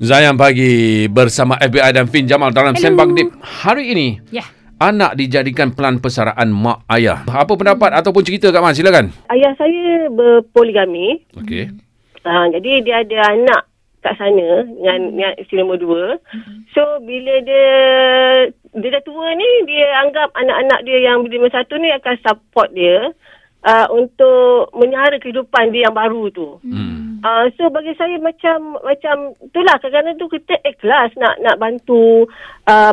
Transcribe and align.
Zayan 0.00 0.40
pagi 0.40 1.04
bersama 1.12 1.60
FBI 1.60 1.92
dan 1.92 2.08
Fin 2.08 2.24
Jamal 2.24 2.56
dalam 2.56 2.72
Hello. 2.72 2.88
Sembang 2.88 3.12
Dip 3.12 3.36
hari 3.44 3.92
ini. 3.92 4.16
Ya. 4.32 4.48
Anak 4.80 5.12
dijadikan 5.12 5.76
pelan 5.76 6.00
persaraan 6.00 6.48
mak 6.56 6.88
ayah. 6.88 7.28
Apa 7.28 7.52
pendapat 7.52 7.92
ataupun 7.92 8.24
cerita 8.24 8.48
Kak 8.48 8.64
Man? 8.64 8.72
Silakan. 8.72 9.12
ayah 9.28 9.52
saya 9.60 10.08
berpoligami. 10.08 11.20
Okey. 11.36 11.68
Uh, 12.24 12.48
jadi 12.48 12.80
dia 12.80 13.04
ada 13.04 13.18
anak 13.28 13.62
kat 14.00 14.16
sana 14.16 14.64
dengan, 14.64 15.00
dengan 15.12 15.32
isteri 15.36 15.60
nombor 15.60 15.76
dua. 15.76 16.16
So 16.72 16.80
bila 17.04 17.44
dia 17.44 17.68
dia 18.72 18.90
dah 18.96 19.04
tua 19.04 19.36
ni 19.36 19.68
dia 19.68 19.84
anggap 20.00 20.32
anak-anak 20.32 20.80
dia 20.88 21.12
yang 21.12 21.28
nombor 21.28 21.52
satu 21.52 21.76
ni 21.76 21.92
akan 21.92 22.16
support 22.24 22.72
dia 22.72 23.12
uh, 23.68 23.86
untuk 23.92 24.72
menyara 24.80 25.20
kehidupan 25.20 25.76
dia 25.76 25.92
yang 25.92 25.96
baru 25.96 26.32
tu. 26.32 26.56
Hmm. 26.64 27.09
Uh, 27.20 27.52
so 27.60 27.68
bagi 27.68 27.92
saya 28.00 28.16
macam 28.16 28.80
macam 28.80 29.36
itulah 29.44 29.76
kadang-kadang 29.76 30.16
tu 30.16 30.26
kita 30.32 30.56
ikhlas 30.64 31.12
nak 31.20 31.36
nak 31.44 31.60
bantu 31.60 32.24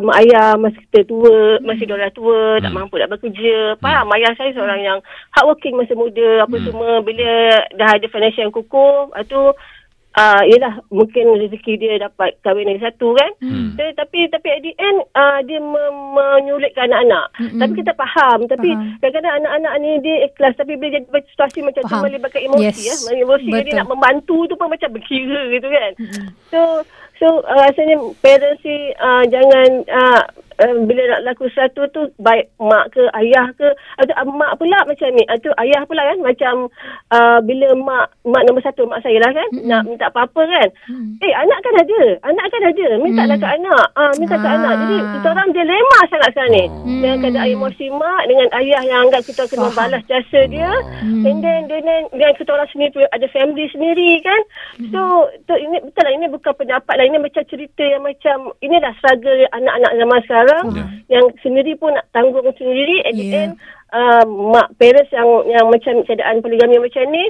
mak 0.04 0.20
ayah 0.26 0.60
masa 0.60 0.76
kita 0.90 1.08
tua, 1.08 1.62
masih 1.64 1.88
dia 1.88 1.96
dah 1.96 2.12
tua, 2.12 2.60
tak 2.60 2.72
Hmm. 2.74 2.84
mampu 2.84 3.00
nak 3.00 3.12
bekerja. 3.14 3.78
Faham 3.80 4.12
ayah 4.18 4.34
saya 4.36 4.52
seorang 4.52 4.82
yang 4.84 5.00
hardworking 5.32 5.80
masa 5.80 5.94
muda 5.96 6.44
apa 6.44 6.56
Hmm. 6.60 6.66
semua 6.66 6.92
bila 7.06 7.32
dah 7.78 7.90
ada 7.96 8.08
financial 8.12 8.52
kukuh, 8.52 9.16
tu 9.30 9.42
uh, 10.18 10.42
yelah 10.50 10.82
mungkin 10.90 11.38
rezeki 11.38 11.78
dia 11.78 12.02
dapat 12.02 12.34
kahwin 12.42 12.66
lagi 12.66 12.82
satu 12.82 13.14
kan. 13.14 13.32
Hmm. 13.40 13.78
So, 13.78 13.86
tapi 13.94 14.26
tapi 14.28 14.48
at 14.50 14.62
the 14.66 14.74
end 14.76 15.00
uh, 15.14 15.40
dia 15.46 15.62
me- 15.62 15.94
menyulitkan 16.18 16.90
anak-anak. 16.90 17.28
Mm-mm. 17.38 17.60
Tapi 17.62 17.74
kita 17.78 17.94
faham. 17.94 18.50
Tapi 18.50 18.70
Faham. 18.74 18.98
kadang-kadang 19.00 19.34
anak-anak 19.44 19.74
ni 19.84 19.92
dia 20.02 20.16
ikhlas 20.26 20.58
tapi 20.58 20.74
bila 20.76 20.98
jadi 20.98 21.06
situasi 21.06 21.60
macam 21.62 21.82
tu 21.86 21.94
Faham. 21.94 22.04
melibatkan 22.10 22.42
emosi 22.50 22.66
Yes. 22.66 23.06
ya. 23.06 23.14
Emosi 23.14 23.50
jadi 23.54 23.72
Betul. 23.72 23.80
nak 23.80 23.90
membantu 23.94 24.38
tu 24.50 24.54
pun 24.58 24.68
macam 24.72 24.90
berkira 24.90 25.42
gitu 25.54 25.68
kan. 25.70 25.92
Mm-mm. 26.02 26.26
So 26.50 26.60
so 27.18 27.28
uh, 27.46 27.66
rasanya 27.70 27.98
parents 28.22 28.64
ni 28.66 28.94
uh, 28.98 29.24
jangan 29.30 29.70
uh, 29.90 30.22
uh, 30.60 30.76
bila 30.84 31.02
nak 31.08 31.24
laku 31.26 31.50
sesuatu 31.50 31.86
tu 31.90 32.02
baik 32.18 32.50
mak 32.58 32.92
ke 32.92 33.04
ayah 33.18 33.48
ke 33.56 33.68
atau 33.98 34.14
uh, 34.14 34.28
mak 34.28 34.56
pula 34.56 34.80
macam 34.84 35.08
ni 35.14 35.24
atau 35.26 35.52
ayah 35.60 35.82
pula 35.84 36.02
kan 36.04 36.20
macam 36.22 36.54
uh, 37.12 37.40
bila 37.42 37.68
mak 37.76 38.06
mak 38.24 38.44
nombor 38.44 38.62
satu 38.62 38.86
mak 38.86 39.02
saya 39.02 39.18
lah 39.20 39.32
kan 39.32 39.48
Mm-mm. 39.52 39.68
nak 39.68 39.82
minta 39.84 40.06
apa-apa 40.08 40.42
kan 40.44 40.70
Hmm. 40.88 41.20
eh 41.20 41.34
anak 41.36 41.60
kan 41.60 41.74
ada 41.84 42.00
anak 42.24 42.46
kan 42.48 42.64
ada 42.64 42.88
minta 42.98 43.24
lah 43.24 43.36
Hmm. 43.36 43.44
kat 43.44 43.52
anak 43.60 43.86
ah 43.94 44.12
minta 44.16 44.36
kat 44.36 44.48
Ah. 44.48 44.56
anak 44.56 44.74
jadi 44.80 44.98
kita 45.14 45.28
orang 45.28 45.50
dilema 45.52 46.00
sangat 46.08 46.30
sekarang 46.32 46.52
ni 46.52 46.66
Hmm. 46.68 47.02
dengan 47.04 47.18
keadaan 47.20 47.50
emosi 47.52 47.86
mak 47.92 48.22
dengan 48.26 48.48
ayah 48.56 48.82
yang 48.84 49.00
anggap 49.04 49.22
kita 49.24 49.44
kena 49.46 49.68
Faham. 49.68 49.78
balas 49.78 50.04
jasa 50.08 50.40
dia 50.48 50.72
Hmm. 50.98 51.24
And 51.28 51.44
then 51.44 51.68
dengan, 51.68 52.08
dengan 52.10 52.32
kita 52.36 52.50
orang 52.50 52.70
sendiri 52.72 52.94
pun 52.94 53.04
ada 53.12 53.28
family 53.30 53.68
sendiri 53.70 54.18
kan. 54.22 54.42
So 54.90 55.02
tu, 55.44 55.54
ini 55.54 55.78
betul 55.82 56.04
lah 56.04 56.14
ini 56.14 56.26
bukan 56.28 56.54
pendapat 56.54 56.94
lah. 56.96 57.06
Ini 57.06 57.18
macam 57.18 57.44
cerita 57.44 57.84
yang 57.84 58.02
macam 58.02 58.56
inilah 58.60 58.94
struggle 58.98 59.40
anak-anak 59.52 59.92
zaman 59.94 60.20
sekarang 60.24 60.47
Ya. 60.72 60.86
yang 61.20 61.26
sendiri 61.44 61.76
pun 61.76 61.92
nak 61.94 62.08
tanggung 62.12 62.44
sendiri 62.56 63.04
at 63.04 63.14
the 63.14 63.28
Ya. 63.28 63.40
end 63.48 63.52
uh, 63.92 64.24
mak 64.28 64.72
parents 64.80 65.12
yang 65.12 65.28
yang 65.48 65.66
macam 65.68 66.04
keadaan 66.04 66.40
poligami 66.40 66.80
macam 66.80 67.06
ni 67.10 67.26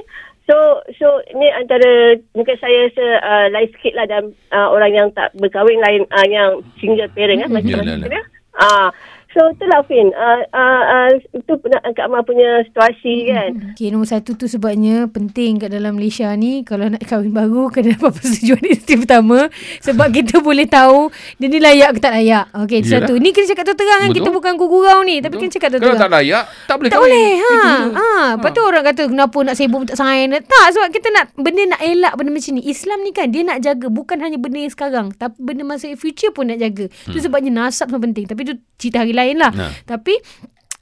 So 0.48 0.56
so 0.96 1.06
ni 1.36 1.44
antara 1.52 2.16
mungkin 2.32 2.56
saya 2.56 2.88
se, 2.96 3.04
uh, 3.04 3.52
lain 3.52 3.68
sikit 3.68 3.92
lah 3.92 4.08
dan 4.08 4.32
uh, 4.48 4.72
orang 4.72 4.96
yang 4.96 5.08
tak 5.12 5.28
berkahwin 5.36 5.76
lain 5.76 6.08
uh, 6.08 6.24
yang 6.24 6.64
single 6.80 7.04
parent 7.12 7.44
kan 7.44 7.52
macam 7.52 7.68
Ya, 7.68 7.76
mana 7.76 7.92
ya, 7.92 7.96
ya. 8.00 8.08
dia. 8.08 8.22
Ah 8.56 8.88
so 9.32 9.40
itulah 9.48 9.80
Fin. 9.86 10.12
Uh, 10.12 10.40
uh, 10.52 10.82
uh, 10.84 11.08
itu 11.32 11.52
pernah 11.58 11.80
Kak 11.82 12.08
Ma 12.10 12.20
punya 12.20 12.60
situasi 12.68 13.30
kan. 13.30 13.50
Okay, 13.72 13.88
nombor 13.88 14.08
satu 14.08 14.36
tu 14.36 14.44
sebabnya 14.44 15.08
penting 15.08 15.56
kat 15.58 15.72
dalam 15.72 15.96
Malaysia 15.96 16.28
ni 16.36 16.62
kalau 16.62 16.92
nak 16.92 17.00
kahwin 17.04 17.32
baru 17.32 17.70
kena 17.70 17.96
dapat 17.96 18.12
persetujuan 18.20 18.62
isteri 18.68 19.00
pertama 19.00 19.48
sebab 19.80 20.08
kita 20.12 20.40
boleh 20.40 20.68
tahu 20.68 21.08
dia 21.40 21.46
ni 21.48 21.58
layak 21.58 21.96
ke 21.96 22.00
tak 22.00 22.12
layak. 22.18 22.50
Okay, 22.66 22.84
itu 22.84 22.92
Yelah. 22.92 23.08
satu. 23.08 23.12
Ni 23.16 23.30
kena 23.32 23.46
cakap 23.48 23.64
terang 23.72 24.00
kan 24.02 24.10
Betul. 24.10 24.18
kita 24.20 24.30
bukan 24.34 24.52
gurau 24.58 24.98
ni 25.06 25.16
tapi 25.22 25.34
kena 25.38 25.52
cakap 25.54 25.68
Kalau 25.72 25.82
terang. 25.94 26.00
tak 26.00 26.10
layak, 26.10 26.44
tak 26.66 26.76
boleh 26.76 26.90
Tak 26.90 26.98
kahwin. 26.98 27.12
boleh 27.14 27.32
ha. 27.38 27.48
Itu 27.48 27.58
dia. 27.62 27.78
ha. 27.94 28.08
Lepas 28.38 28.50
tu 28.50 28.62
orang 28.62 28.84
kata 28.84 29.02
Kenapa 29.08 29.38
nak 29.42 29.54
sibuk 29.54 29.82
Tak 29.86 29.96
sign 29.98 30.28
Tak 30.34 30.66
sebab 30.74 30.88
kita 30.90 31.08
nak 31.14 31.24
Benda 31.38 31.62
nak 31.74 31.80
elak 31.80 32.12
Benda 32.18 32.30
macam 32.34 32.52
ni 32.58 32.62
Islam 32.66 32.98
ni 33.02 33.10
kan 33.10 33.26
Dia 33.30 33.42
nak 33.42 33.58
jaga 33.62 33.86
Bukan 33.88 34.18
hanya 34.20 34.38
benda 34.38 34.58
yang 34.58 34.72
sekarang 34.72 35.06
Tapi 35.14 35.36
benda 35.38 35.62
masa 35.64 35.90
future 35.94 36.30
pun 36.30 36.50
nak 36.50 36.58
jaga 36.58 36.86
hmm. 36.90 37.12
Tu 37.14 37.18
sebabnya 37.18 37.50
nasab 37.50 37.88
semua 37.90 38.02
penting 38.02 38.26
Tapi 38.26 38.40
tu 38.42 38.54
cerita 38.78 39.02
hari 39.02 39.14
lain 39.18 39.36
lah 39.42 39.50
Nah. 39.50 39.74
Tapi 39.82 40.14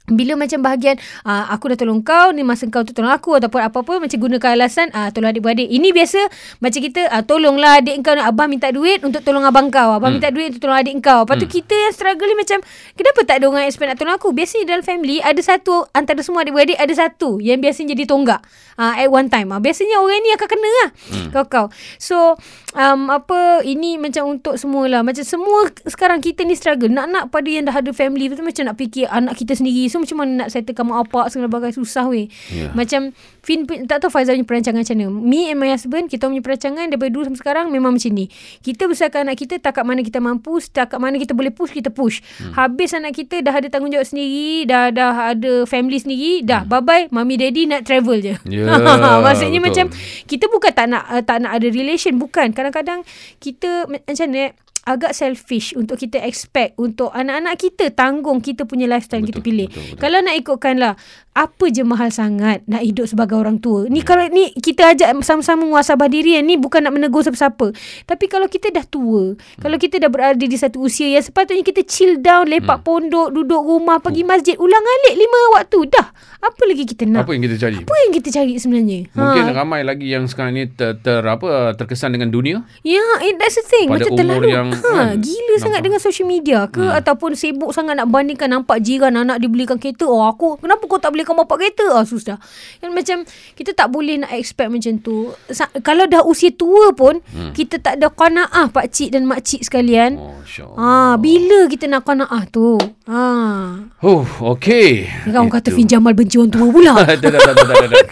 bila 0.07 0.39
macam 0.39 0.63
bahagian 0.63 0.95
uh, 1.27 1.51
aku 1.51 1.75
dah 1.75 1.83
tolong 1.83 1.99
kau 1.99 2.31
ni 2.31 2.39
masa 2.39 2.63
kau 2.71 2.79
tu 2.87 2.95
tolong 2.95 3.11
aku 3.11 3.35
ataupun 3.43 3.59
apa-apa 3.59 3.99
macam 3.99 4.15
gunakan 4.15 4.55
alasan 4.55 4.87
uh, 4.95 5.11
tolong 5.11 5.35
adik-beradik. 5.35 5.67
Ini 5.67 5.91
biasa 5.91 6.31
macam 6.63 6.79
kita 6.79 7.11
uh, 7.11 7.23
tolonglah 7.27 7.83
adik 7.83 7.99
kau 8.07 8.15
nak 8.15 8.31
abang 8.31 8.47
minta 8.47 8.71
duit 8.71 9.03
untuk 9.03 9.19
tolong 9.27 9.43
abang 9.43 9.67
kau. 9.67 9.99
Abang 9.99 10.15
Hmm. 10.15 10.23
minta 10.23 10.31
duit 10.31 10.55
untuk 10.55 10.63
tolong 10.63 10.79
adik 10.79 10.95
kau. 11.03 11.27
Lepas 11.27 11.35
tu 11.43 11.47
Hmm. 11.51 11.55
kita 11.59 11.75
yang 11.75 11.91
struggle 11.91 12.23
ni 12.31 12.39
macam 12.39 12.59
kenapa 12.95 13.19
tak 13.27 13.35
ada 13.43 13.45
orang 13.51 13.67
expect 13.67 13.89
nak 13.91 13.99
tolong 13.99 14.15
aku? 14.15 14.31
Biasanya 14.31 14.63
dalam 14.71 14.83
family 14.87 15.19
ada 15.19 15.41
satu 15.43 15.83
antara 15.91 16.23
semua 16.23 16.47
adik-beradik 16.47 16.79
ada 16.79 16.93
satu 16.95 17.43
yang 17.43 17.59
biasanya 17.59 17.91
jadi 17.91 18.07
tonggak 18.07 18.39
uh, 18.79 18.93
at 18.95 19.11
one 19.11 19.27
time. 19.27 19.51
Uh, 19.51 19.59
biasanya 19.59 19.99
orang 19.99 20.23
ni 20.23 20.31
akan 20.31 20.47
kena 20.47 20.69
lah. 20.71 20.89
Hmm. 21.11 21.29
kau-kau. 21.35 21.67
So 21.99 22.39
um, 22.79 23.11
apa 23.11 23.59
ini 23.67 23.99
macam 23.99 24.39
untuk 24.39 24.55
semua 24.55 24.87
lah 24.87 25.03
macam 25.03 25.27
semua 25.27 25.67
sekarang 25.83 26.23
kita 26.23 26.47
ni 26.47 26.55
struggle. 26.55 26.87
Nak-nak 26.87 27.27
pada 27.27 27.49
yang 27.51 27.67
dah 27.67 27.75
ada 27.75 27.91
family 27.91 28.31
tu 28.31 28.39
macam 28.39 28.71
nak 28.71 28.79
fikir 28.79 29.11
anak 29.11 29.35
kita 29.35 29.51
sendiri. 29.51 29.91
So 29.91 29.96
macam 30.01 30.17
mana 30.21 30.31
nak 30.45 30.49
settlekan 30.53 30.85
mak 30.87 31.09
apa 31.09 31.29
segala 31.33 31.47
bagai 31.49 31.71
susah 31.73 32.09
weh. 32.09 32.27
Ya. 32.53 32.71
macam 32.73 33.11
Fin 33.47 33.63
tak 33.63 34.03
tahu 34.03 34.11
Faizal 34.11 34.35
punya 34.35 34.43
perancangan 34.43 34.83
macam 34.83 34.97
mana. 34.99 35.07
Me 35.23 35.47
and 35.47 35.55
my 35.55 35.71
husband 35.71 36.11
kita 36.11 36.27
punya 36.27 36.43
perancangan 36.43 36.91
daripada 36.91 37.11
dulu 37.15 37.31
sampai 37.31 37.39
sekarang 37.39 37.65
memang 37.71 37.95
macam 37.95 38.11
ni. 38.11 38.27
Kita 38.59 38.91
besarkan 38.91 39.31
anak 39.31 39.39
kita 39.39 39.55
takat 39.63 39.87
mana 39.87 40.03
kita 40.03 40.19
mampu 40.19 40.59
setakat 40.59 40.99
mana 40.99 41.15
kita 41.15 41.31
boleh 41.31 41.55
push 41.55 41.71
kita 41.71 41.87
push. 41.87 42.19
Hmm. 42.43 42.53
habis 42.53 42.91
anak 42.91 43.15
kita 43.15 43.39
dah 43.39 43.55
ada 43.55 43.71
tanggungjawab 43.71 44.03
sendiri 44.03 44.67
dah 44.67 44.91
dah 44.91 45.31
ada 45.31 45.63
family 45.63 45.95
sendiri 45.95 46.43
dah 46.43 46.67
bye 46.67 46.83
bye 46.83 47.07
mami 47.07 47.39
daddy 47.39 47.63
nak 47.71 47.87
travel 47.87 48.19
je. 48.19 48.35
Ya, 48.51 48.67
maksudnya 49.25 49.63
betul. 49.63 49.67
macam 49.71 49.85
kita 50.27 50.45
bukan 50.51 50.71
tak 50.75 50.87
nak 50.91 51.03
uh, 51.07 51.23
tak 51.23 51.37
nak 51.39 51.51
ada 51.55 51.67
relation 51.71 52.19
bukan. 52.19 52.51
Kadang-kadang 52.51 53.07
kita 53.39 53.87
ma- 53.87 54.03
macam 54.03 54.27
ni 54.27 54.51
agak 54.87 55.11
selfish 55.11 55.75
untuk 55.75 55.99
kita 55.99 56.23
expect 56.23 56.79
untuk 56.79 57.11
anak-anak 57.11 57.59
kita 57.59 57.91
tanggung 57.91 58.39
kita 58.39 58.63
punya 58.63 58.87
lifestyle 58.87 59.21
Betul, 59.21 59.29
kita 59.35 59.39
pilih. 59.43 59.67
betul, 59.67 59.83
betul. 59.83 59.99
Kalau 59.99 60.17
nak 60.23 60.35
ikutkan 60.39 60.75
lah 60.79 60.93
apa 61.37 61.69
je 61.69 61.85
mahal 61.85 62.09
sangat 62.09 62.65
nak 62.65 62.81
hidup 62.81 63.05
sebagai 63.05 63.37
orang 63.37 63.61
tua. 63.61 63.85
Ni 63.85 64.01
kalau 64.01 64.25
ni 64.33 64.49
kita 64.57 64.97
ajak 64.97 65.13
sama-sama 65.21 65.69
muasabah 65.69 66.09
diri 66.09 66.33
ni 66.41 66.57
bukan 66.57 66.81
nak 66.81 66.97
menegur 66.97 67.21
siapa-siapa. 67.21 67.77
Tapi 68.09 68.25
kalau 68.25 68.49
kita 68.49 68.73
dah 68.73 68.81
tua, 68.81 69.37
kalau 69.61 69.77
kita 69.77 70.01
dah 70.01 70.09
berada 70.09 70.41
di 70.41 70.57
satu 70.57 70.81
usia 70.81 71.05
yang 71.05 71.21
sepatutnya 71.21 71.61
kita 71.61 71.85
chill 71.85 72.17
down, 72.17 72.49
lepak 72.49 72.81
pondok, 72.81 73.29
duduk 73.29 73.61
rumah, 73.61 74.01
pergi 74.01 74.25
masjid, 74.25 74.57
ulang 74.57 74.81
alik 74.81 75.13
lima 75.13 75.39
waktu 75.61 75.79
dah. 75.93 76.09
Apa 76.41 76.61
lagi 76.65 76.83
kita 76.89 77.05
nak? 77.05 77.29
Apa 77.29 77.37
yang 77.37 77.43
kita 77.45 77.57
cari? 77.61 77.75
Apa 77.85 77.95
yang 78.01 78.11
kita 78.17 78.29
cari 78.33 78.53
sebenarnya? 78.57 78.99
Mungkin 79.13 79.43
ha. 79.45 79.53
ramai 79.53 79.81
lagi 79.85 80.07
yang 80.09 80.25
sekarang 80.25 80.57
ni 80.57 80.65
ter, 80.69 80.97
ter 81.01 81.21
apa 81.21 81.77
terkesan 81.77 82.17
dengan 82.17 82.33
dunia. 82.33 82.65
Ya, 82.81 83.03
eh, 83.21 83.37
that's 83.37 83.61
the 83.61 83.65
thing. 83.65 83.89
Pada 83.89 84.09
Macam 84.09 84.13
umur 84.13 84.21
terlalu 84.21 84.47
yang, 84.53 84.69
ha, 84.79 84.89
kan, 85.07 85.07
gila 85.17 85.53
sangat 85.55 85.67
nampak. 85.73 85.83
dengan 85.83 85.99
social 85.99 86.25
media 86.25 86.59
ke 86.65 86.79
Hmm. 86.79 86.93
ataupun 86.93 87.31
sibuk 87.33 87.69
sangat 87.69 87.93
nak 87.93 88.07
bandingkan 88.07 88.49
nampak 88.49 88.79
jiran 88.79 89.13
anak 89.13 89.37
dibelikan 89.37 89.75
kereta. 89.75 90.03
Oh, 90.03 90.23
aku 90.23 90.57
kenapa 90.57 90.83
kau 90.83 90.97
tak 90.97 91.11
belikan 91.11 91.33
bapak 91.33 91.57
kereta? 91.57 91.85
Ah, 91.91 92.03
susah. 92.03 92.37
Yang 92.79 92.91
macam 92.93 93.17
kita 93.53 93.71
tak 93.71 93.87
boleh 93.87 94.17
nak 94.17 94.31
expect 94.31 94.67
macam 94.67 94.93
tu. 94.97 95.17
Sa- 95.47 95.71
kalau 95.79 96.05
dah 96.05 96.21
usia 96.21 96.49
tua 96.49 96.91
pun 96.91 97.19
Hmm. 97.27 97.51
kita 97.51 97.77
tak 97.77 97.97
ada 97.97 98.07
qanaah 98.07 98.67
pak 98.67 98.89
cik 98.89 99.09
dan 99.11 99.23
mak 99.23 99.41
cik 99.41 99.63
sekalian. 99.63 100.17
Oh, 100.17 100.35
Ah, 100.73 101.15
bila 101.15 101.65
kita 101.65 101.85
nak 101.85 102.03
qanaah 102.03 102.43
tu? 102.47 102.77
Ah. 103.05 103.87
Oh, 103.99 104.21
okey. 104.51 105.07
Ni 105.23 105.31
kan 105.31 105.41
orang 105.41 105.53
kata. 105.53 105.69
Fin 105.69 105.87
Jamal 105.87 106.11
benci 106.11 106.35
orang 106.35 106.49
tua 106.49 106.67
pula. 106.67 106.93
tak, 106.99 107.19
tak, 107.19 107.31
tak, 107.33 107.53
tak, 107.55 107.65
tak, 107.65 107.89
tak. 107.89 108.05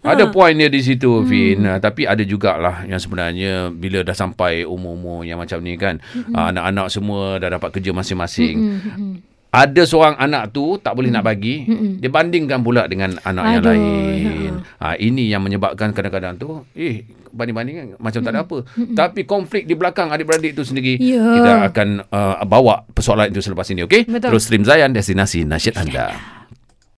Ha. 0.00 0.12
Ada 0.12 0.24
point 0.34 0.52
dia 0.52 0.66
di 0.66 0.80
situ 0.80 1.24
Fin 1.24 1.62
hmm. 1.62 1.78
Tapi 1.78 2.04
ada 2.04 2.20
jugalah 2.20 2.84
Yang 2.84 3.06
sebenarnya 3.06 3.52
Bila 3.70 4.02
dah 4.02 4.12
sampai 4.12 4.60
Umur-umur 4.62 5.22
yang 5.22 5.36
macam 5.36 5.60
ni 5.60 5.76
kan 5.76 5.99
hmm. 6.02 6.34
Anak-anak 6.34 6.86
semua 6.88 7.36
Dah 7.36 7.50
dapat 7.52 7.70
kerja 7.72 7.90
masing-masing. 7.92 8.56
Hmm, 8.56 8.78
hmm, 8.78 8.94
hmm. 8.96 9.14
Ada 9.50 9.82
seorang 9.82 10.14
anak 10.14 10.54
tu 10.54 10.78
Tak 10.78 10.94
boleh 10.94 11.10
nak 11.10 11.26
bagi 11.26 11.66
Mm-mm. 11.66 11.98
Dia 11.98 12.06
bandingkan 12.06 12.62
pula 12.62 12.86
Dengan 12.86 13.18
anak 13.26 13.44
yang 13.50 13.62
Aduh, 13.66 13.74
lain. 13.74 14.52
ha, 14.78 14.94
Ini 14.94 15.34
yang 15.34 15.42
menyebabkan 15.42 15.90
Kadang-kadang 15.90 16.38
tu 16.38 16.62
Eh 16.70 17.02
banding-banding 17.34 17.98
Macam 17.98 18.22
tak 18.22 18.30
ada 18.30 18.46
apa. 18.46 18.62
Tapi 18.94 19.26
konflik 19.26 19.66
di 19.66 19.74
belakang 19.74 20.14
Adik-beradik 20.14 20.54
tu 20.54 20.62
sendiri 20.62 21.02
Ya. 21.02 21.18
Kita 21.18 21.66
akan 21.66 21.88
uh, 22.14 22.46
Bawa 22.46 22.86
persoalan 22.94 23.34
itu 23.34 23.42
selepas 23.42 23.66
ini 23.74 23.82
Okay. 23.90 24.06
Terus 24.06 24.46
stream 24.46 24.62
Zayan 24.62 24.94
Destinasi 24.94 25.42
nasyid 25.42 25.74
anda 25.74 26.14